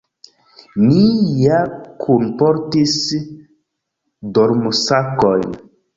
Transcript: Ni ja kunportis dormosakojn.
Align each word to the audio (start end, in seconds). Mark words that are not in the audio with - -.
Ni 0.85 1.01
ja 1.41 1.59
kunportis 2.05 2.95
dormosakojn. 4.39 5.47